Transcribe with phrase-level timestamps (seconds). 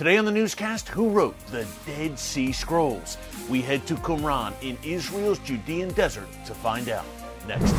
[0.00, 3.18] Today on the newscast, who wrote the Dead Sea Scrolls?
[3.50, 7.04] We head to Qumran in Israel's Judean desert to find out.
[7.46, 7.70] Next.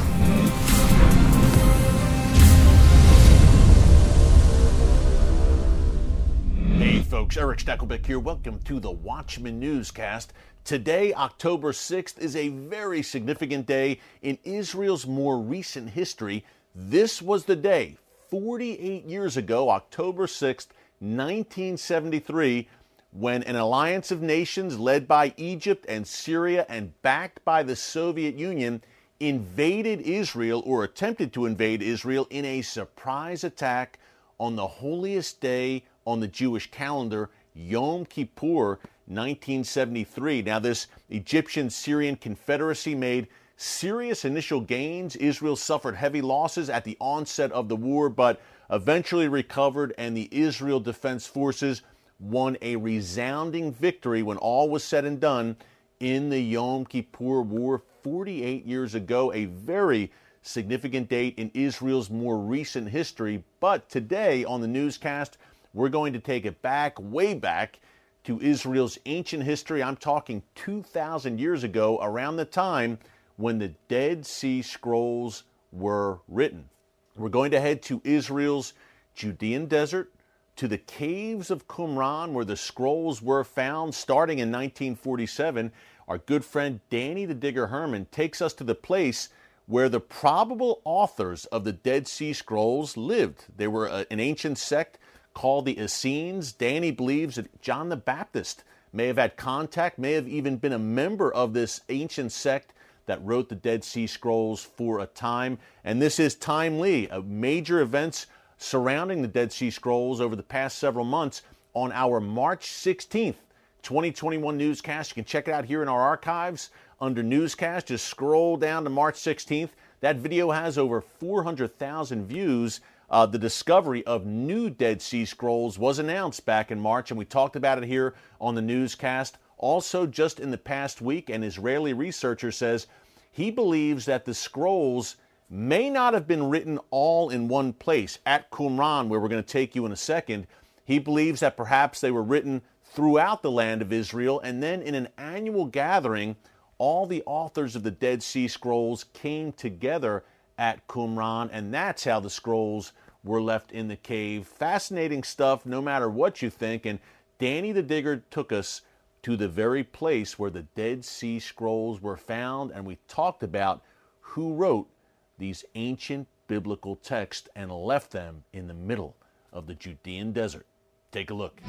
[6.78, 8.20] Hey folks, Erick Stakelbeck here.
[8.20, 10.34] Welcome to the Watchman Newscast.
[10.64, 16.46] Today, October 6th, is a very significant day in Israel's more recent history.
[16.76, 17.98] This was the day,
[18.30, 20.68] 48 years ago, October 6th,
[21.02, 22.70] 1973
[23.12, 28.36] when an alliance of nations led by Egypt and Syria and backed by the Soviet
[28.36, 28.84] Union
[29.20, 34.00] invaded Israel or attempted to invade Israel in a surprise attack
[34.40, 40.44] on the holiest day on the Jewish calendar, Yom Kippur 1973.
[40.44, 45.16] Now, this Egyptian Syrian confederacy made serious initial gains.
[45.16, 50.30] Israel suffered heavy losses at the onset of the war, but eventually recovered, and the
[50.32, 51.82] Israel Defense Forces
[52.20, 55.58] won a resounding victory when all was said and done
[56.00, 62.38] in the Yom Kippur War 48 years ago, a very significant date in Israel's more
[62.38, 63.44] recent history.
[63.60, 65.38] But today on the newscast,
[65.74, 67.80] we're going to take it back, way back
[68.24, 69.84] to Israel's ancient history.
[69.84, 73.00] I'm talking 2,000 years ago, around the time
[73.38, 76.71] when the Dead Sea Scrolls were written.
[77.18, 78.74] We're going to head to Israel's
[79.16, 80.12] Judean desert,
[80.56, 85.72] to the caves of Qumran, where the scrolls were found starting in 1947.
[86.08, 89.30] Our good friend Danny the Digger Herman takes us to the place
[89.66, 93.46] where the probable authors of the Dead Sea Scrolls lived.
[93.56, 94.98] They were a, an ancient sect
[95.34, 96.52] called the Essenes.
[96.52, 100.80] Danny believes that John the Baptist may have had contact, may have even been a
[100.80, 102.74] member of this ancient sect
[103.06, 105.58] that wrote the Dead Sea Scrolls for a time.
[105.84, 107.10] And this is timely.
[107.10, 111.42] Uh, major events surrounding the Dead Sea Scrolls over the past several months
[111.74, 113.36] on our March 16th,
[113.82, 115.12] 2021 newscast.
[115.12, 117.88] You can check it out here in our archives under newscast.
[117.88, 119.70] Just scroll down to March 16th.
[120.02, 122.82] That video has over 400,000 views.
[123.10, 127.26] Uh, the discovery of new Dead Sea Scrolls was announced back in March, and we
[127.26, 129.38] talked about it here on the newscast.
[129.62, 132.88] Also, just in the past week, an Israeli researcher says
[133.32, 135.16] he believes that the scrolls
[135.50, 139.48] may not have been written all in one place at Qumran, where we're going to
[139.48, 140.48] take you in a second.
[140.84, 144.96] He believes that perhaps they were written throughout the land of Israel, and then in
[144.96, 146.36] an annual gathering,
[146.78, 150.24] all the authors of the Dead Sea Scrolls came together
[150.58, 152.94] at Qumran, and that's how the scrolls
[153.24, 154.48] were left in the cave.
[154.48, 156.86] Fascinating stuff, no matter what you think.
[156.86, 157.00] And
[157.40, 158.82] Danny the Digger took us
[159.24, 163.84] to the very place where the Dead Sea Scrolls were found, and we talked about
[164.20, 164.90] who wrote
[165.38, 169.16] these ancient biblical texts and left them in the middle
[169.54, 170.66] of the Judean desert.
[171.12, 171.62] Take a look.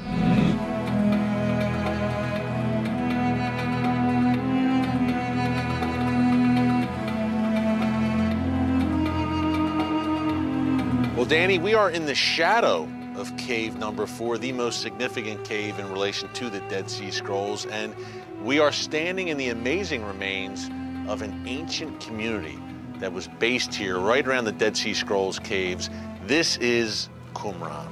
[11.15, 15.79] Well, Danny, we are in the shadow of cave number four, the most significant cave
[15.79, 17.65] in relation to the Dead Sea Scrolls.
[17.67, 17.95] And
[18.41, 20.69] we are standing in the amazing remains
[21.07, 22.59] of an ancient community
[22.99, 25.89] that was based here right around the Dead Sea Scrolls caves.
[26.25, 27.89] This is Qumran.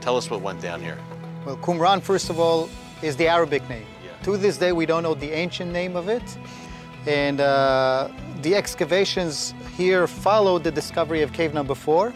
[0.00, 0.98] Tell us what went down here.
[1.44, 2.68] Well, Qumran, first of all,
[3.02, 3.86] is the Arabic name.
[4.04, 4.12] Yeah.
[4.24, 6.22] To this day, we don't know the ancient name of it.
[7.06, 8.08] And uh,
[8.40, 12.14] the excavations here followed the discovery of cave number four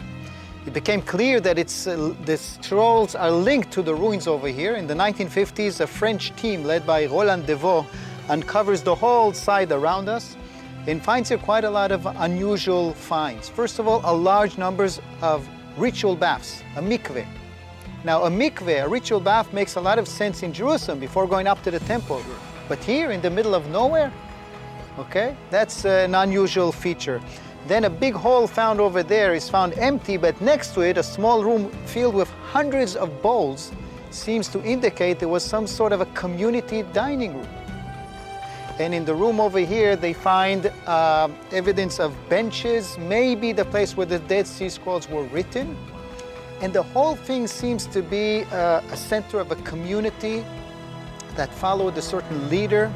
[0.65, 4.75] it became clear that uh, the scrolls are linked to the ruins over here.
[4.75, 7.87] In the 1950s, a French team led by Roland de Vaux
[8.29, 10.35] uncovers the whole side around us
[10.87, 13.49] and finds here quite a lot of unusual finds.
[13.49, 15.47] First of all, a large numbers of
[15.77, 17.25] ritual baths, a mikveh.
[18.03, 21.47] Now, a mikveh, a ritual bath, makes a lot of sense in Jerusalem before going
[21.47, 22.21] up to the temple.
[22.67, 24.11] But here, in the middle of nowhere,
[24.97, 27.21] okay, that's an unusual feature.
[27.67, 31.03] Then a big hole found over there is found empty, but next to it, a
[31.03, 33.71] small room filled with hundreds of bowls
[34.11, 37.47] seems to indicate there was some sort of a community dining room.
[38.79, 43.97] And in the room over here, they find uh, evidence of benches, maybe the place
[43.97, 45.77] where the Dead Sea Scrolls were written.
[46.61, 50.45] And the whole thing seems to be uh, a center of a community
[51.35, 52.91] that followed a certain leader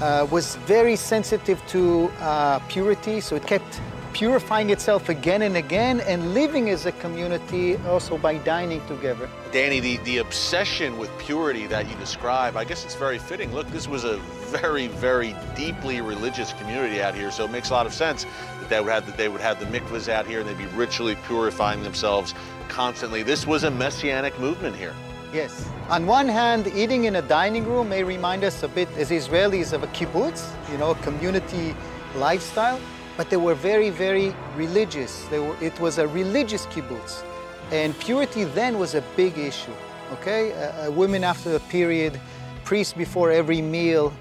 [0.00, 3.80] uh, was very sensitive to uh, purity, so it kept
[4.14, 9.28] purifying itself again and again and living as a community also by dining together.
[9.50, 13.52] Danny, the, the obsession with purity that you describe, I guess it's very fitting.
[13.52, 14.18] Look, this was a
[14.60, 18.24] very, very deeply religious community out here, so it makes a lot of sense
[18.60, 20.66] that they would have, that they would have the mikvahs out here and they'd be
[20.76, 22.34] ritually purifying themselves
[22.68, 23.24] constantly.
[23.24, 24.94] This was a messianic movement here.
[25.34, 25.68] Yes.
[25.88, 29.72] On one hand, eating in a dining room may remind us a bit, as Israelis,
[29.72, 31.74] of a kibbutz, you know, a community
[32.14, 32.78] lifestyle,
[33.16, 35.28] but they were very, very religious.
[35.32, 37.24] Were, it was a religious kibbutz.
[37.72, 39.72] And purity then was a big issue,
[40.12, 40.52] okay?
[40.52, 42.20] Uh, women after a period,
[42.62, 44.12] priests before every meal.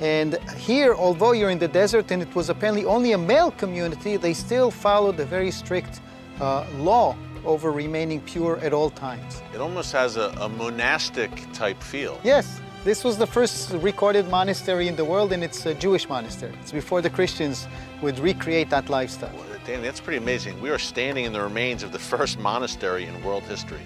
[0.00, 4.16] And here, although you're in the desert and it was apparently only a male community,
[4.16, 6.00] they still followed a very strict
[6.40, 9.42] uh, law over remaining pure at all times.
[9.54, 12.20] It almost has a, a monastic type feel.
[12.22, 16.52] Yes, this was the first recorded monastery in the world, and it's a Jewish monastery.
[16.62, 17.68] It's before the Christians
[18.02, 19.32] would recreate that lifestyle.
[19.36, 20.60] Well, Danny, that's pretty amazing.
[20.60, 23.82] We are standing in the remains of the first monastery in world history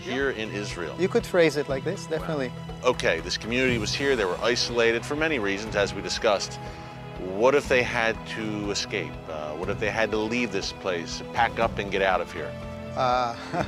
[0.00, 0.96] here in Israel.
[0.98, 2.48] You could phrase it like this, definitely.
[2.48, 2.90] Wow.
[2.90, 4.16] Okay, this community was here.
[4.16, 6.58] They were isolated for many reasons, as we discussed.
[7.36, 9.12] What if they had to escape?
[9.28, 12.32] Uh, what if they had to leave this place, pack up and get out of
[12.32, 12.50] here?
[12.96, 13.34] Uh,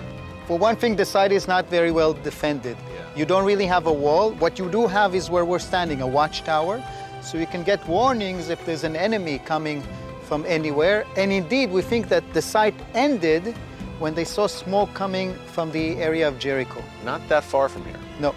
[0.47, 2.77] For one thing, the site is not very well defended.
[2.77, 3.07] Yeah.
[3.17, 4.33] You don't really have a wall.
[4.33, 6.85] What you do have is where we're standing, a watchtower.
[7.23, 9.83] So you can get warnings if there's an enemy coming
[10.25, 11.07] from anywhere.
[11.17, 13.55] And indeed, we think that the site ended
[13.99, 16.83] when they saw smoke coming from the area of Jericho.
[17.05, 17.99] Not that far from here.
[18.21, 18.35] No.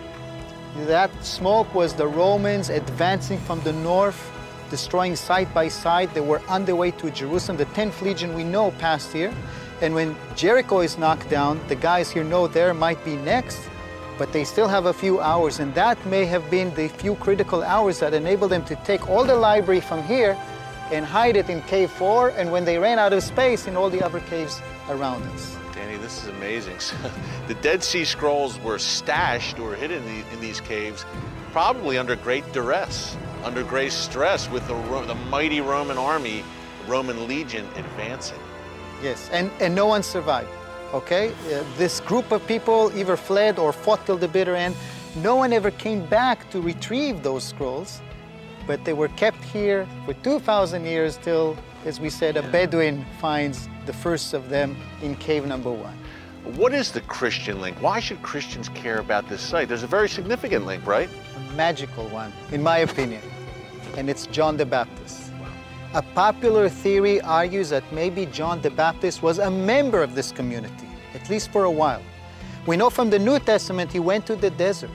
[0.86, 4.32] That smoke was the Romans advancing from the north,
[4.70, 6.14] destroying side by side.
[6.14, 7.58] They were on their way to Jerusalem.
[7.58, 9.34] The 10th Legion we know passed here.
[9.82, 13.60] And when Jericho is knocked down, the guys here know there might be next,
[14.18, 15.60] but they still have a few hours.
[15.60, 19.24] And that may have been the few critical hours that enabled them to take all
[19.24, 20.36] the library from here
[20.92, 22.30] and hide it in cave four.
[22.30, 25.56] And when they ran out of space, in all the other caves around us.
[25.74, 26.78] Danny, this is amazing.
[27.48, 31.06] the Dead Sea Scrolls were stashed or hidden in, the, in these caves,
[31.52, 34.74] probably under great duress, under great stress with the,
[35.06, 36.44] the mighty Roman army,
[36.88, 38.40] Roman legion advancing.
[39.02, 40.50] Yes, and, and no one survived,
[40.94, 41.30] okay?
[41.30, 44.76] Uh, this group of people either fled or fought till the bitter end.
[45.22, 48.02] No one ever came back to retrieve those scrolls,
[48.66, 53.70] but they were kept here for 2,000 years till, as we said, a Bedouin finds
[53.86, 55.98] the first of them in cave number one.
[56.56, 57.78] What is the Christian link?
[57.82, 59.68] Why should Christians care about this site?
[59.68, 61.10] There's a very significant link, right?
[61.36, 63.22] A magical one, in my opinion,
[63.96, 65.27] and it's John the Baptist.
[65.94, 70.88] A popular theory argues that maybe John the Baptist was a member of this community,
[71.14, 72.02] at least for a while.
[72.66, 74.92] We know from the New Testament he went to the desert.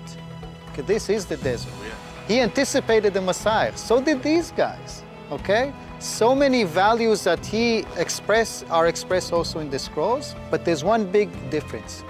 [0.70, 1.72] Okay, this is the desert.
[1.74, 1.96] Oh,
[2.28, 3.74] he anticipated the Messiah.
[3.76, 5.02] So did these guys.
[5.30, 5.72] Okay?
[5.98, 11.10] So many values that he expressed are expressed also in the scrolls, but there's one
[11.10, 12.04] big difference.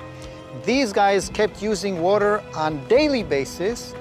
[0.65, 3.95] These guys kept using water on daily basis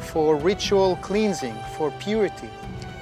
[0.00, 2.50] for ritual cleansing, for purity.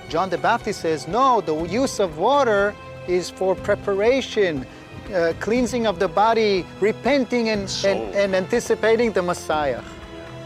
[0.09, 2.75] John the Baptist says, no, the use of water
[3.09, 4.67] is for preparation,
[5.15, 9.83] uh, cleansing of the body, repenting and, and, and, anticipating the Messiah.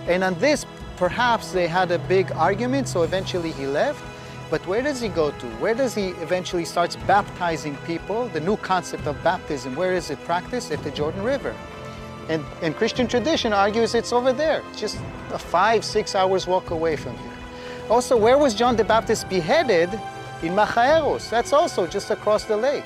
[0.07, 0.67] And on this,
[0.97, 4.03] perhaps they had a big argument, so eventually he left.
[4.51, 5.47] But where does he go to?
[5.61, 8.29] Where does he eventually starts baptizing people?
[8.29, 10.73] The new concept of baptism, where is it practiced?
[10.73, 11.55] At the Jordan River.
[12.29, 14.99] And, and Christian tradition argues it's over there, just
[15.33, 17.30] a five, six hours walk away from here.
[17.91, 19.91] Also, where was John the Baptist beheaded?
[20.43, 21.29] In Machaerus.
[21.29, 22.85] That's also just across the lake.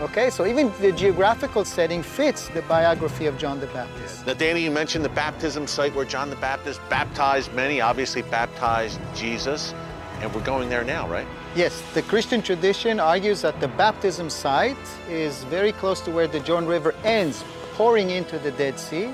[0.00, 4.26] Okay, so even the geographical setting fits the biography of John the Baptist.
[4.26, 9.00] Now, Danny, you mentioned the baptism site where John the Baptist baptized many, obviously baptized
[9.14, 9.72] Jesus,
[10.20, 11.26] and we're going there now, right?
[11.54, 14.76] Yes, the Christian tradition argues that the baptism site
[15.08, 17.44] is very close to where the Jordan River ends,
[17.74, 19.12] pouring into the Dead Sea.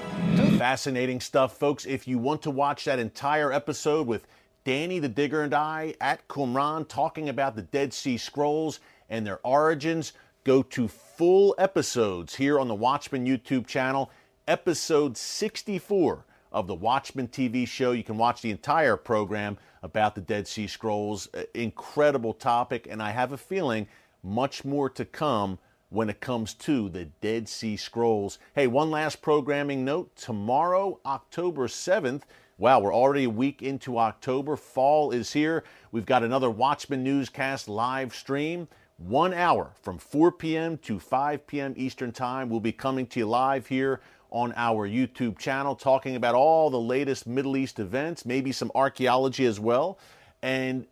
[0.57, 1.85] Fascinating stuff, folks.
[1.85, 4.27] If you want to watch that entire episode with
[4.65, 9.41] Danny the Digger and I at Qumran talking about the Dead Sea Scrolls and their
[9.45, 10.13] origins.
[10.45, 14.11] Go to full episodes here on the Watchman YouTube channel,
[14.47, 17.93] episode 64 of the Watchman TV show.
[17.93, 21.29] You can watch the entire program about the Dead Sea Scrolls.
[21.35, 23.89] Uh, incredible topic, and I have a feeling
[24.23, 25.59] much more to come
[25.91, 28.39] when it comes to the Dead Sea Scrolls.
[28.55, 30.15] Hey, one last programming note.
[30.17, 32.23] Tomorrow, October 7th,
[32.61, 34.57] Wow, we're already a week into October.
[34.57, 35.63] Fall is here.
[35.93, 38.67] We've got another Watchman Newscast live stream.
[38.97, 40.77] One hour from 4 p.m.
[40.79, 41.73] to 5 p.m.
[41.77, 42.51] Eastern Time.
[42.51, 44.01] We'll be coming to you live here
[44.31, 49.47] on our YouTube channel, talking about all the latest Middle East events, maybe some archaeology
[49.47, 50.01] as well,
[50.43, 50.85] and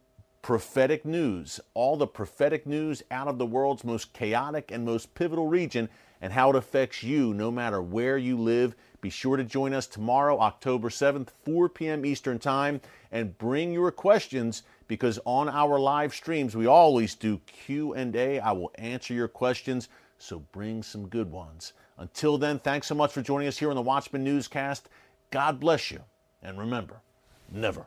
[0.42, 1.58] prophetic news.
[1.74, 5.88] All the prophetic news out of the world's most chaotic and most pivotal region
[6.20, 8.74] and how it affects you no matter where you live
[9.06, 12.04] be sure to join us tomorrow, October 7th, 4 p.m.
[12.04, 12.80] Eastern Time,
[13.12, 18.40] and bring your questions because on our live streams we always do Q&A.
[18.40, 21.72] I will answer your questions, so bring some good ones.
[21.98, 24.88] Until then, thanks so much for joining us here on the Watchman Newscast.
[25.30, 26.00] God bless you.
[26.42, 27.00] And remember,
[27.48, 27.86] never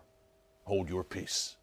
[0.63, 1.57] hold your peace.